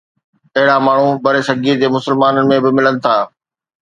اهڙا 0.57 0.77
ماڻهو 0.85 1.09
برصغير 1.27 1.77
جي 1.83 1.87
مسلمانن 1.99 2.51
۾ 2.53 2.59
به 2.63 2.69
ملن 2.79 2.95
ٿا. 3.05 3.15